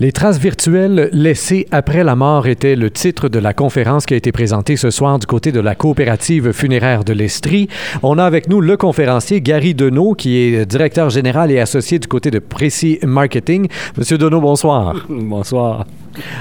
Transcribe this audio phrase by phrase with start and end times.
[0.00, 4.16] Les traces virtuelles laissées après la mort était le titre de la conférence qui a
[4.16, 7.66] été présentée ce soir du côté de la coopérative funéraire de l'Estrie.
[8.04, 12.06] On a avec nous le conférencier Gary Deneau, qui est directeur général et associé du
[12.06, 13.66] côté de Précis Marketing.
[13.96, 15.04] Monsieur Deneau, bonsoir.
[15.08, 15.84] Bonsoir.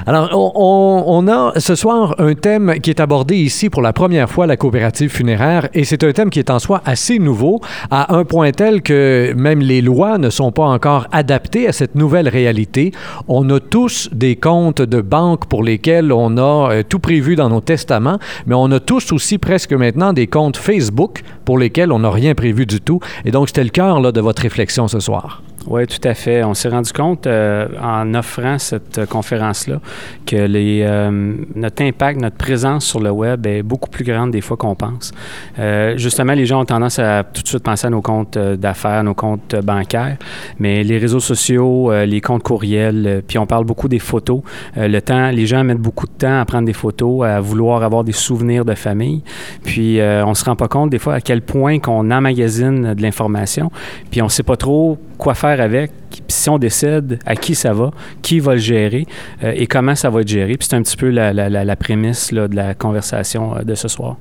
[0.05, 4.47] Alors, on, a ce soir un thème qui est abordé ici pour la première fois,
[4.47, 7.61] la coopérative funéraire, et c'est un thème qui est en soi assez nouveau,
[7.91, 11.95] à un point tel que même les lois ne sont pas encore adaptées à cette
[11.95, 12.91] nouvelle réalité.
[13.27, 17.49] On a tous des comptes de banque pour lesquels on a euh, tout prévu dans
[17.49, 21.99] nos testaments, mais on a tous aussi presque maintenant des comptes Facebook pour lesquels on
[21.99, 22.99] n'a rien prévu du tout.
[23.25, 25.41] Et donc, c'était le cœur de votre réflexion ce soir.
[25.69, 26.45] Oui, tout à fait.
[26.45, 29.81] On s'est rendu compte euh, en offrant cette conférence-là
[30.25, 34.55] que euh, notre impact, notre présence sur le web est beaucoup plus grande des fois
[34.55, 35.11] qu'on pense.
[35.59, 39.03] Euh, justement, les gens ont tendance à tout de suite penser à nos comptes d'affaires,
[39.03, 40.15] nos comptes bancaires,
[40.57, 44.41] mais les réseaux sociaux, les comptes courriels, puis on parle beaucoup des photos.
[44.77, 48.05] le temps, les gens mettent beaucoup de temps à prendre des photos, à vouloir avoir
[48.05, 49.21] des souvenirs de famille,
[49.63, 53.69] puis on se rend pas compte des fois à quel point qu'on emmagasine de l'information,
[54.11, 55.91] puis on sait pas trop quoi faire avec,
[56.27, 59.05] si on décide à qui ça va, qui va le gérer
[59.43, 60.57] euh, et comment ça va être géré.
[60.57, 63.87] Puis c'est un petit peu la, la, prémisse là, de la conversation euh, de ce
[63.87, 64.17] soir.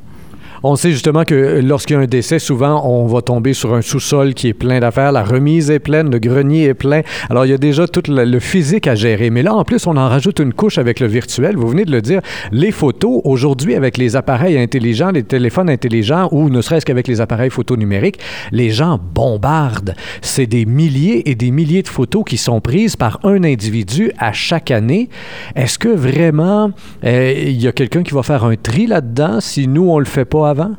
[0.62, 3.82] On sait justement que lorsqu'il y a un décès, souvent, on va tomber sur un
[3.82, 5.12] sous-sol qui est plein d'affaires.
[5.12, 7.02] La remise est pleine, le grenier est plein.
[7.28, 9.30] Alors, il y a déjà tout le, physique à gérer.
[9.30, 11.56] Mais là, en plus, on en rajoute une couche avec le virtuel.
[11.56, 12.20] Vous venez de le dire.
[12.52, 17.20] Les photos, aujourd'hui, avec les appareils intelligents, les téléphones intelligents ou ne serait-ce qu'avec les
[17.20, 18.18] appareils photo numériques,
[18.52, 19.94] les gens bombardent.
[20.22, 24.32] C'est des milliers et des milliers de photos qui sont prises par un individu à
[24.32, 25.08] chaque année.
[25.54, 26.70] Est-ce que vraiment,
[27.04, 30.04] euh, il y a quelqu'un qui va faire un tri là-dedans si nous, on le
[30.04, 30.46] fait pas?
[30.56, 30.76] avant?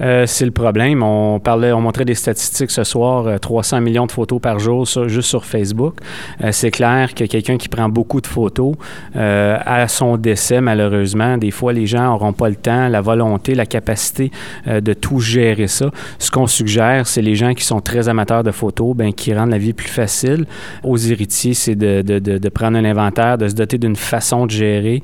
[0.00, 1.02] Euh, c'est le problème.
[1.02, 4.86] On parlait, on montrait des statistiques ce soir, 300 euh, millions de photos par jour
[5.06, 5.98] juste sur Facebook.
[6.42, 8.74] Euh, c'est clair que quelqu'un qui prend beaucoup de photos
[9.14, 13.66] à son décès, malheureusement, des fois les gens n'auront pas le temps, la volonté, la
[13.66, 14.30] capacité
[14.66, 15.90] de tout gérer ça.
[16.18, 19.50] Ce qu'on suggère, c'est les gens qui sont très amateurs de photos, ben qui rendent
[19.50, 20.46] la vie plus facile.
[20.82, 25.02] Aux héritiers, c'est de, de, prendre un inventaire, de se doter d'une façon de gérer.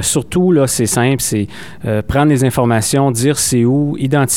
[0.00, 1.46] surtout là, c'est simple, c'est
[2.08, 4.31] prendre les informations, dire c'est où, identifier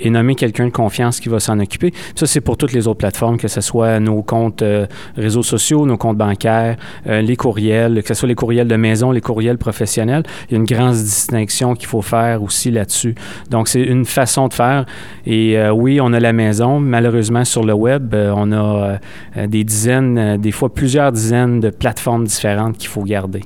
[0.00, 1.92] et nommer quelqu'un de confiance qui va s'en occuper.
[2.14, 4.86] Ça, c'est pour toutes les autres plateformes, que ce soit nos comptes euh,
[5.16, 6.76] réseaux sociaux, nos comptes bancaires,
[7.06, 10.22] euh, les courriels, que ce soit les courriels de maison, les courriels professionnels.
[10.48, 13.14] Il y a une grande distinction qu'il faut faire aussi là-dessus.
[13.50, 14.86] Donc, c'est une façon de faire.
[15.26, 16.80] Et euh, oui, on a la maison.
[16.80, 18.98] Malheureusement, sur le web, on a
[19.46, 23.42] des dizaines, des fois plusieurs dizaines de plateformes différentes qu'il faut garder.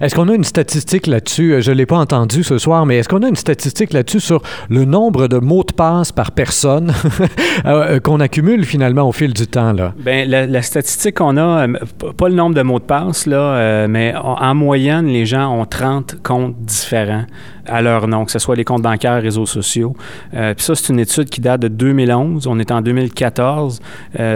[0.00, 1.54] Est-ce qu'on a une statistique là-dessus?
[1.54, 4.20] Euh, je ne l'ai pas entendu ce soir, mais est-ce qu'on a une statistique là-dessus
[4.20, 6.92] sur le nombre de mots de passe par personne
[7.66, 9.72] euh, qu'on accumule finalement au fil du temps?
[9.72, 9.94] Là?
[9.98, 11.72] Bien, la, statistique qu'on a, euh,
[12.16, 16.16] pas le nombre de mots de passe, là, mais en moyenne, les gens ont 30
[16.22, 17.24] comptes différents
[17.66, 19.94] à leur nom, que ce soit les comptes bancaires, réseaux sociaux.
[20.32, 22.46] Puis ça, c'est une étude qui date de 2011.
[22.46, 23.80] On est en 2014.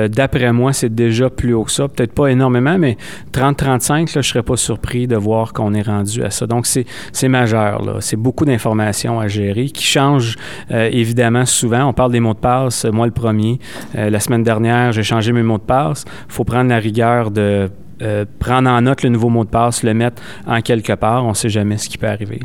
[0.09, 1.89] D'après moi, c'est déjà plus haut que ça.
[1.89, 2.97] Peut-être pas énormément, mais
[3.33, 6.47] 30-35, je ne serais pas surpris de voir qu'on est rendu à ça.
[6.47, 7.99] Donc, c'est majeur.
[8.01, 10.37] C'est beaucoup d'informations à gérer qui changent
[10.71, 11.85] euh, évidemment souvent.
[11.85, 12.85] On parle des mots de passe.
[12.85, 13.59] Moi, le premier,
[13.97, 16.05] euh, la semaine dernière, j'ai changé mes mots de passe.
[16.29, 19.83] Il faut prendre la rigueur de euh, prendre en note le nouveau mot de passe,
[19.83, 21.25] le mettre en quelque part.
[21.25, 22.41] On ne sait jamais ce qui peut arriver.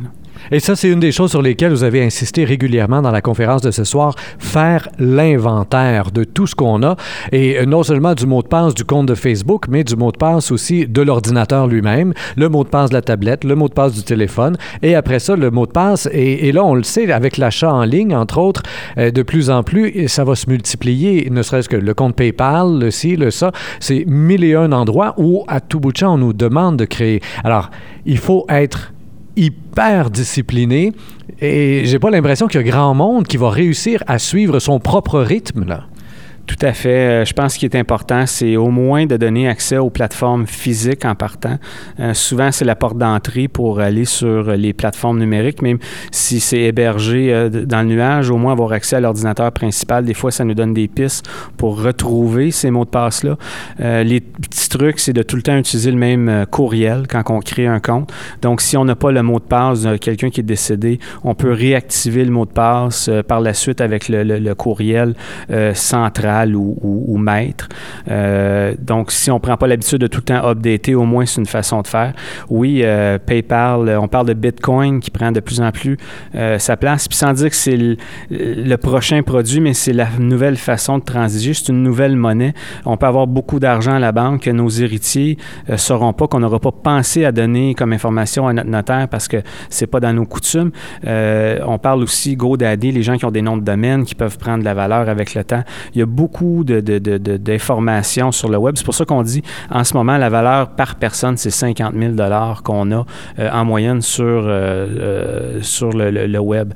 [0.52, 3.62] Et ça, c'est une des choses sur lesquelles vous avez insisté régulièrement dans la conférence
[3.62, 6.96] de ce soir, faire l'inventaire de tout ce qu'on a,
[7.32, 10.12] et euh, non seulement du mot de passe du compte de Facebook, mais du mot
[10.12, 13.68] de passe aussi de l'ordinateur lui-même, le mot de passe de la tablette, le mot
[13.68, 16.84] de passe du téléphone, et après ça, le mot de passe, et, là, on le
[16.84, 18.64] sait, avec l'achat en ligne, entre autres,
[18.98, 22.80] euh, de plus en plus, ça va se multiplier, ne serait-ce que le compte PayPal,
[22.80, 26.14] le ci, le ça, c'est mille et un endroits où, à tout bout de champ,
[26.14, 27.22] on nous demande de créer.
[27.44, 27.70] Alors,
[28.06, 28.93] il faut être
[29.36, 30.94] hyper discipliné
[31.40, 34.80] et j'ai pas l'impression qu'il y a grand monde qui va réussir à suivre son
[34.80, 35.88] propre rythme là.
[36.46, 36.90] Tout à fait.
[36.90, 41.06] Euh, je pense qu'il est important, c'est au moins de donner accès aux plateformes physiques
[41.06, 41.58] en partant.
[42.02, 45.78] Euh, souvent, c'est la porte d'entrée pour aller sur les plateformes numériques, même
[46.12, 50.04] si c'est hébergé euh, dans le nuage, au moins avoir accès à l'ordinateur principal.
[50.04, 51.26] Des fois, ça nous donne des pistes
[51.56, 53.38] pour retrouver ces mots de passe-là.
[53.80, 57.68] les petits trucs, c'est de tout le temps utiliser le même courriel quand on crée
[57.68, 58.12] un compte.
[58.42, 61.36] Donc, si on n'a pas le mot de passe de quelqu'un qui est décédé, on
[61.36, 65.16] peut réactiver le mot de passe par la suite avec le, le courriel
[65.74, 67.70] central général ou, maître.
[68.10, 71.26] Euh, donc, si on ne prend pas l'habitude de tout le temps updater, au moins
[71.26, 72.14] c'est une façon de faire.
[72.50, 75.98] Oui, euh, PayPal, on parle de Bitcoin qui prend de plus en plus
[76.58, 80.98] sa place, puis sans dire que c'est le, prochain produit, mais c'est la nouvelle façon
[80.98, 81.54] de transiger.
[81.54, 82.54] C'est une nouvelle monnaie.
[82.86, 85.38] On peut avoir beaucoup d'argent à la banque que nos héritiers
[85.70, 89.28] ne sauront pas, qu'on n'aura pas pensé à donner comme information à notre notaire parce
[89.28, 89.38] que
[89.70, 90.72] c'est pas dans nos coutumes.
[91.06, 94.60] on parle aussi GoDaddy, les gens qui ont des noms de domaine qui peuvent prendre
[94.60, 95.64] de la valeur avec le temps.
[95.94, 98.76] Il y a beaucoup d'informations sur le web.
[98.78, 102.14] C'est pour ça qu'on dit en ce moment, la valeur par personne, c'est 50 000
[102.64, 103.06] qu'on a
[103.40, 106.74] euh, en moyenne sur, euh, euh, sur le, web.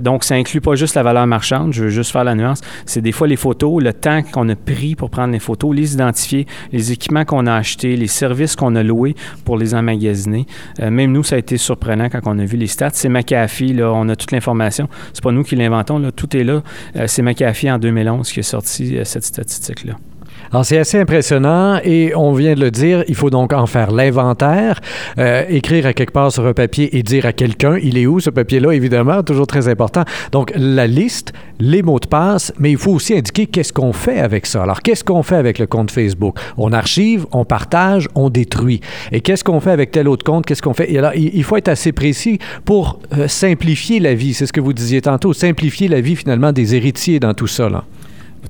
[0.00, 2.60] donc, ça inclut pas juste la valeur marchande, je veux juste faire la nuance.
[2.84, 5.94] C'est des fois les photos, le temps qu'on a pris pour prendre les photos, les
[5.94, 9.14] identifier, les équipements qu'on a achetés, les services qu'on a loués
[9.44, 10.46] pour les emmagasiner.
[10.80, 12.90] même nous, ça a été surprenant quand on a vu les stats.
[12.92, 14.88] C'est McAfee, là, on a toute l'information.
[15.12, 16.62] C'est pas nous qui l'inventons, tout est là.
[17.06, 19.94] c'est McAfee en 2011 qui a sorti cette statistique-là.
[20.52, 23.90] Alors, c'est assez impressionnant et on vient de le dire, il faut donc en faire
[23.90, 24.80] l'inventaire,
[25.18, 28.20] euh, écrire à quelque part sur un papier et dire à quelqu'un, il est où
[28.20, 30.04] ce papier-là, évidemment, toujours très important.
[30.30, 34.20] Donc, la liste, les mots de passe, mais il faut aussi indiquer qu'est-ce qu'on fait
[34.20, 34.62] avec ça.
[34.62, 36.38] Alors, qu'est-ce qu'on fait avec le compte Facebook?
[36.56, 38.80] On archive, on partage, on détruit.
[39.10, 40.46] Et qu'est-ce qu'on fait avec tel autre compte?
[40.46, 40.96] Qu'est-ce qu'on fait?
[40.96, 44.32] Alors, il faut être assez précis pour euh, simplifier la vie.
[44.32, 47.68] C'est ce que vous disiez tantôt, simplifier la vie finalement des héritiers dans tout ça.
[47.68, 47.84] Là.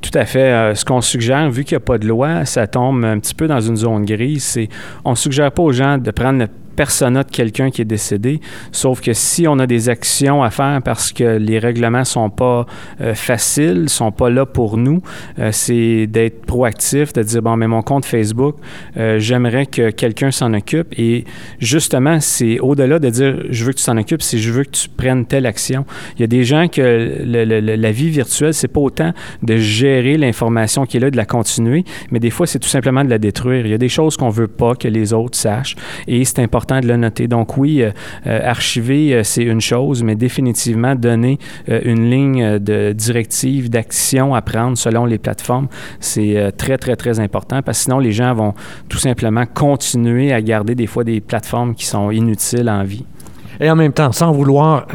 [0.00, 0.52] Tout à fait.
[0.52, 3.34] Euh, ce qu'on suggère, vu qu'il n'y a pas de loi, ça tombe un petit
[3.34, 4.44] peu dans une zone grise.
[4.44, 4.68] C'est,
[5.04, 8.40] on ne suggère pas aux gens de prendre le persona de quelqu'un qui est décédé.
[8.70, 12.66] Sauf que si on a des actions à faire parce que les règlements sont pas
[13.00, 15.00] euh, faciles, sont pas là pour nous,
[15.38, 18.56] euh, c'est d'être proactif, de dire bon, mais mon compte Facebook,
[18.96, 20.88] euh, j'aimerais que quelqu'un s'en occupe.
[20.98, 21.24] Et
[21.58, 24.70] justement, c'est au-delà de dire je veux que tu s'en occupes, c'est je veux que
[24.70, 25.86] tu prennes telle action.
[26.16, 29.12] Il y a des gens que la vie virtuelle, c'est pas autant
[29.42, 33.04] de gérer l'information qui est là, de la continuer, mais des fois, c'est tout simplement
[33.04, 33.66] de la détruire.
[33.66, 35.76] Il y a des choses qu'on veut pas que les autres sachent,
[36.06, 37.28] et c'est important de le noter.
[37.28, 37.90] Donc oui, euh,
[38.26, 44.42] euh, archiver, euh, c'est une chose, mais définitivement donner une ligne de directive, d'action à
[44.42, 45.68] prendre selon les plateformes,
[46.00, 48.54] c'est très, très, très important parce que sinon, les gens vont
[48.88, 53.04] tout simplement continuer à garder des fois des plateformes qui sont inutiles en vie.
[53.60, 54.86] Et en même temps, sans vouloir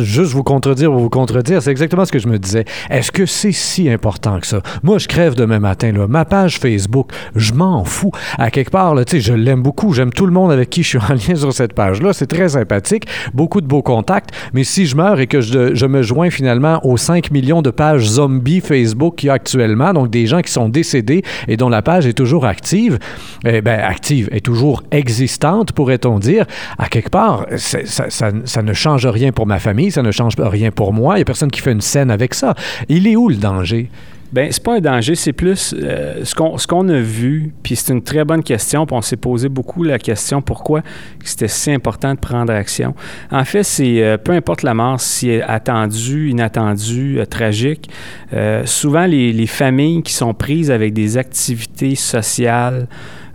[0.00, 2.64] juste vous contredire ou vous contredire, c'est exactement ce que je me disais.
[2.90, 4.60] Est-ce que c'est si important que ça?
[4.82, 5.92] Moi, je crève demain matin.
[5.92, 6.06] Là.
[6.08, 8.12] Ma page Facebook, je m'en fous.
[8.38, 9.92] À quelque part, là, je l'aime beaucoup.
[9.92, 12.12] J'aime tout le monde avec qui je suis en lien sur cette page-là.
[12.12, 13.06] C'est très sympathique.
[13.34, 14.30] Beaucoup de beaux contacts.
[14.52, 17.70] Mais si je meurs et que je, je me joins finalement aux 5 millions de
[17.70, 21.68] pages zombies Facebook qu'il y a actuellement, donc des gens qui sont décédés et dont
[21.68, 22.98] la page est toujours active,
[23.44, 26.46] eh bien, active, est toujours existante, pourrait-on dire,
[26.78, 30.70] à quelque part, ça, ça, ne change rien pour ma famille, ça ne change rien
[30.70, 31.14] pour moi.
[31.14, 32.54] Il n'y a personne qui fait une scène avec ça.
[32.88, 33.90] Il est où le danger?
[34.30, 38.02] Bien, c'est pas un danger, c'est plus euh, ce qu'on a vu, puis c'est une
[38.02, 40.82] très bonne question, puis on s'est posé beaucoup la question pourquoi
[41.24, 42.94] c'était si important de prendre action.
[43.30, 47.88] En fait, c'est euh, peu importe la mort, si attendue, inattendue, euh, tragique,
[48.66, 52.86] souvent les, les, familles qui sont prises avec des activités sociales,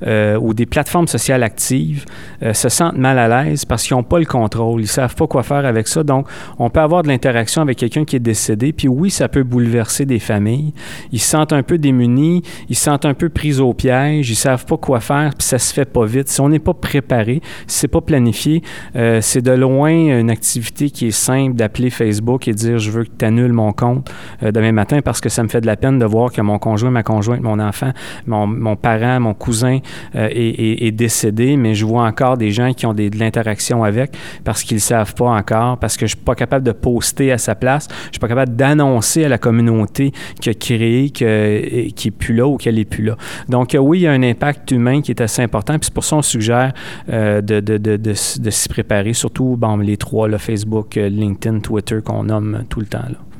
[0.05, 2.05] euh, ou des plateformes sociales actives
[2.41, 5.15] euh, se sentent mal à l'aise parce qu'ils n'ont pas le contrôle, ils ne savent
[5.15, 6.03] pas quoi faire avec ça.
[6.03, 6.27] Donc,
[6.59, 10.05] on peut avoir de l'interaction avec quelqu'un qui est décédé, puis oui, ça peut bouleverser
[10.05, 10.73] des familles.
[11.11, 14.33] Ils se sentent un peu démunis, ils se sentent un peu pris au piège, ils
[14.33, 16.27] ne savent pas quoi faire, puis ça se fait pas vite.
[16.27, 18.61] Si on n'est pas préparé, si c'est pas planifié,
[18.95, 23.03] euh, c'est de loin une activité qui est simple d'appeler Facebook et dire je veux
[23.03, 24.11] que tu annules mon compte
[24.41, 26.91] demain matin parce que ça me fait de la peine de voir que mon conjoint,
[26.91, 27.91] ma conjointe, mon enfant,
[28.27, 29.79] mon, mon parent, mon cousin
[30.15, 34.63] euh, est, décédé, mais je vois encore des gens qui ont de l'interaction avec parce
[34.63, 37.37] qu'ils ne savent pas encore, parce que je ne suis pas capable de poster à
[37.37, 41.23] sa place, je ne suis pas capable d'annoncer à la communauté qui a créé, qui
[41.25, 43.17] n'est plus là ou qu'elle n'est plus là.
[43.49, 45.93] Donc, euh, oui, il y a un impact humain qui est assez important, puis c'est
[45.93, 46.73] pour ça qu'on suggère
[47.09, 51.99] euh, de, de, de, de s'y préparer, surtout bon, les trois, là, Facebook, LinkedIn, Twitter,
[52.03, 52.99] qu'on nomme tout le temps.
[53.09, 53.32] Là.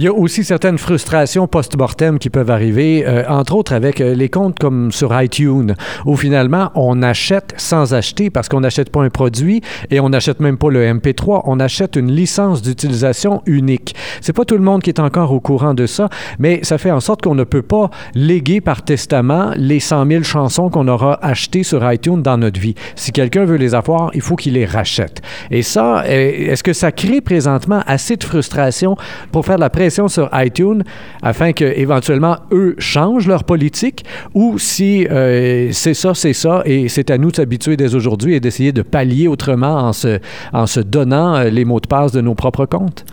[0.00, 4.14] Il y a aussi certaines frustrations post-mortem qui peuvent arriver, euh, entre autres avec euh,
[4.14, 5.74] les comptes comme sur iTunes,
[6.06, 10.38] où finalement on achète sans acheter parce qu'on n'achète pas un produit et on n'achète
[10.38, 13.96] même pas le MP3, on achète une licence d'utilisation unique.
[14.20, 16.92] C'est pas tout le monde qui est encore au courant de ça, mais ça fait
[16.92, 21.18] en sorte qu'on ne peut pas léguer par testament les 100 000 chansons qu'on aura
[21.26, 22.76] achetées sur iTunes dans notre vie.
[22.94, 25.22] Si quelqu'un veut les avoir, il faut qu'il les rachète.
[25.50, 28.96] Et ça, est-ce que ça crée présentement assez de frustration
[29.32, 30.82] pour faire la pression sur iTunes
[31.22, 34.04] afin que éventuellement eux changent leur politique
[34.34, 38.34] ou si euh, c'est ça, c'est ça et c'est à nous de s'habituer dès aujourd'hui
[38.34, 40.18] et d'essayer de pallier autrement en se,
[40.52, 43.04] en se donnant euh, les mots de passe de nos propres comptes?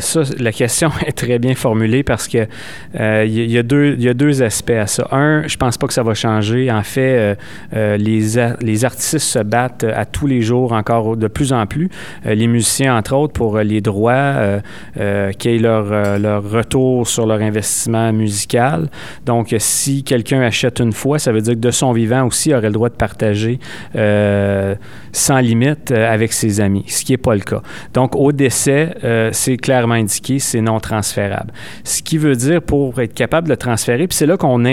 [0.00, 2.46] Ça, la question est très bien formulée parce que
[2.94, 5.08] il y, a deux, il y a deux aspects à ça.
[5.12, 6.70] Un, je pense pas que ça va changer.
[6.70, 7.36] En fait,
[7.72, 8.20] les,
[8.60, 11.88] les artistes se battent à tous les jours encore de plus en plus.
[12.24, 14.34] les musiciens, entre autres, pour les droits,
[14.94, 18.88] qui aient leur, leur retour sur leur investissement musical.
[19.26, 22.54] Donc, si quelqu'un achète une fois, ça veut dire que de son vivant aussi, il
[22.54, 23.58] aurait le droit de partager
[23.96, 24.74] euh,
[25.12, 27.62] sans limite euh, avec ses amis, ce qui n'est pas le cas.
[27.94, 31.52] Donc, au décès, euh, c'est clairement indiqué, c'est non transférable.
[31.84, 34.64] Ce qui veut dire pour être capable de transférer, puis c'est là qu'on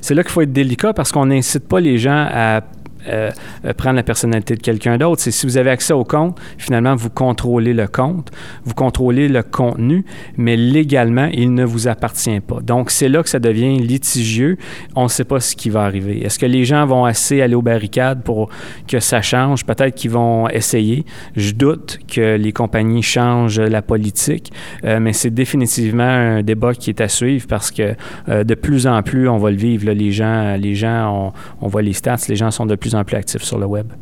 [0.00, 2.60] c'est là qu'il faut être délicat parce qu'on n'incite pas les gens à
[3.08, 3.30] euh,
[3.64, 5.22] euh, prendre la personnalité de quelqu'un d'autre.
[5.22, 8.30] C'est si vous avez accès au compte, finalement, vous contrôlez le compte,
[8.64, 10.04] vous contrôlez le contenu,
[10.36, 12.60] mais légalement, il ne vous appartient pas.
[12.60, 14.58] Donc, c'est là que ça devient litigieux.
[14.94, 16.24] On ne sait pas ce qui va arriver.
[16.24, 18.50] Est-ce que les gens vont assez aller aux barricades pour
[18.86, 19.64] que ça change?
[19.64, 21.04] Peut-être qu'ils vont essayer.
[21.36, 24.52] Je doute que les compagnies changent la politique,
[24.84, 27.94] euh, mais c'est définitivement un débat qui est à suivre parce que
[28.28, 29.90] de plus en plus, on va le vivre.
[29.90, 33.04] Les gens, les gens on, on voit les stats, les gens sont de plus en
[33.04, 33.92] plus actifs sur le web.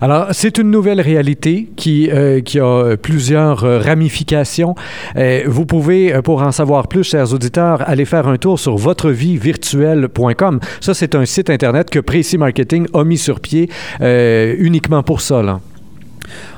[0.00, 4.74] Alors, c'est une nouvelle réalité qui, euh, qui a plusieurs euh, ramifications.
[5.16, 10.60] Euh, vous pouvez, pour en savoir plus, chers auditeurs, aller faire un tour sur votreVieVirtuelle.com.
[10.80, 13.70] Ça, c'est un site Internet que Précis Marketing a mis sur pied
[14.00, 15.42] uniquement pour ça.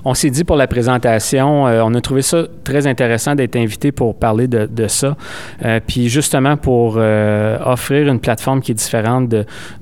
[0.04, 3.92] On s'est dit pour la présentation, euh, on a trouvé ça très intéressant d'être invité
[3.92, 5.16] pour parler de, ça.
[5.64, 9.28] Euh, puis justement pour euh, offrir une plateforme qui est différente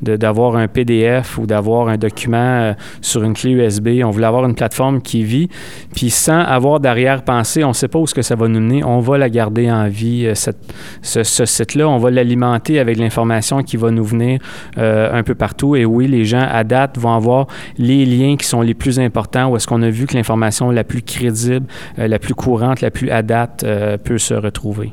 [0.02, 4.00] d'avoir de, un PDF ou d'avoir un document sur une clé USB.
[4.04, 5.48] On voulait avoir une plateforme qui vit,
[5.94, 8.82] puis sans avoir d'arrière-pensée, on ne sait pas où ce que ça va nous mener.
[8.84, 10.58] On va la garder en vie, cette,
[11.02, 11.88] ce, site-là.
[11.88, 14.40] On va l'alimenter avec l'information qui va nous venir
[14.76, 15.76] un peu partout.
[15.76, 17.46] Et oui, les gens à date vont avoir
[17.76, 19.18] les liens qui sont les plus importants
[19.56, 21.66] est-ce qu'on a vu l'information la plus crédible,
[21.98, 24.92] euh, la plus courante, la plus adapte euh, peut se retrouver.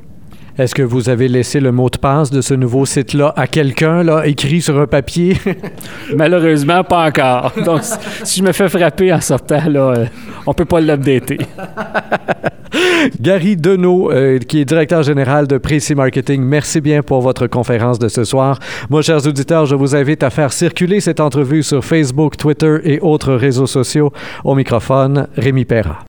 [0.58, 4.04] Est-ce que vous avez laissé le mot de passe de ce nouveau site-là à quelqu'un,
[4.04, 5.36] là, écrit sur un papier?
[6.16, 7.52] Malheureusement, pas encore.
[7.66, 7.82] Donc,
[8.24, 10.06] si je me fais frapper en sortant, là, euh,
[10.46, 11.40] on peut pas l'updater.
[13.22, 14.12] Gary Deneau,
[14.48, 18.60] qui est directeur général de Précis Marketing, merci bien pour votre conférence de ce soir.
[18.90, 23.00] Moi, chers auditeurs, je vous invite à faire circuler cette entrevue sur Facebook, Twitter et
[23.02, 24.12] autres réseaux sociaux.
[24.44, 26.00] Au microphone, Rémi Perra.